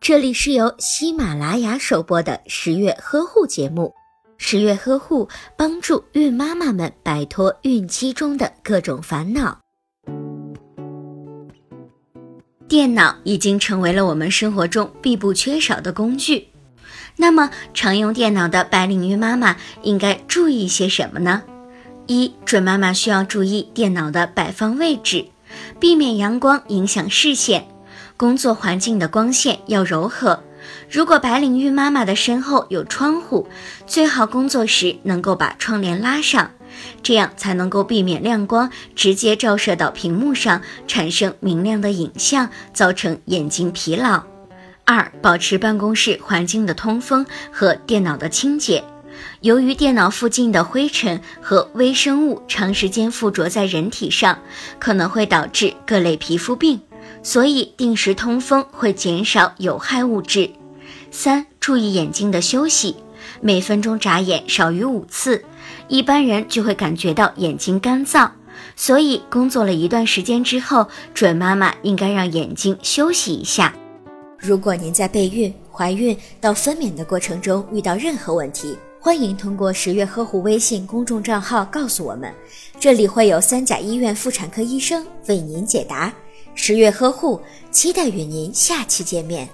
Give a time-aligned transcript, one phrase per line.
[0.00, 3.92] 这里是由喜马拉雅首播的十月呵护节目。
[4.36, 9.58] 十月呵护帮助孕妈妈们摆脱孕期中的各种烦恼。
[12.68, 16.48] 电脑已经成为了我们生活中必不缺少的工具。
[17.16, 21.42] 那么，常用电脑的白领孕妈妈应该注意些什么呢？
[22.06, 25.26] 一、准妈妈需要注意电脑的摆放位置，
[25.78, 27.68] 避免阳光影响视线。
[28.24, 30.42] 工作环境的光线要柔和。
[30.88, 33.46] 如果白领孕妈妈的身后有窗户，
[33.86, 36.50] 最好工作时能够把窗帘拉上，
[37.02, 44.22] 这样才能够避免亮光直接照射到屏幕上，产生明亮的影像，造成眼睛疲劳。
[44.86, 48.82] 二、保持办公室环境的通风和电脑的清洁。
[49.42, 54.38] 由于电脑附近的灰尘和微生物长时间附着在人体上，
[54.78, 56.80] 可能会导致各类皮肤病。
[57.22, 60.50] 所以，定时通风会减少有害物质。
[61.10, 62.96] 三、注意眼睛的休息，
[63.40, 65.44] 每分钟眨眼少于五次，
[65.88, 68.28] 一般人就会感觉到眼睛干燥。
[68.76, 73.74] 所以，工作了一段时间之后，准妈妈应该让眼睛休息一下。
[74.38, 82.32] 如果您在备孕、怀孕到分娩的过程中遇到任何问题，欢迎通过十月呵护微信公众账号告诉我们，
[82.78, 86.12] 这里会有三甲医院妇产科医生为您解答。
[86.54, 89.48] 十月呵护，期待与您下期见面。